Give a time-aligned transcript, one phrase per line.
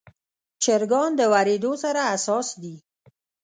[0.63, 2.75] چرګان د وریدو سره حساس دي.